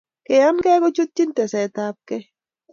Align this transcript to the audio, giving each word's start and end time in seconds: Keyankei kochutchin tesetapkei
Keyankei 0.27 0.79
kochutchin 0.83 1.29
tesetapkei 1.35 2.21